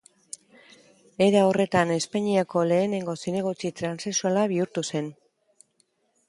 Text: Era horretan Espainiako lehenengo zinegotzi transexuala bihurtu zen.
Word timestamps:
Era 1.25 1.43
horretan 1.49 1.93
Espainiako 1.95 2.63
lehenengo 2.71 3.15
zinegotzi 3.27 3.71
transexuala 3.83 4.47
bihurtu 4.55 4.85
zen. 4.95 5.13